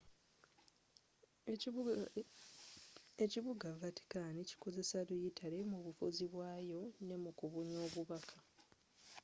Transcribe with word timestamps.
ekibuga 3.25 3.67
vaticani 3.81 4.39
kikozesa 4.49 4.97
luyitale 5.07 5.59
mu 5.69 5.77
bufuzi 5.85 6.25
bwayo 6.33 6.81
ne 7.05 7.15
mu 7.23 7.31
kubunya 7.39 7.77
obubaka 7.87 8.37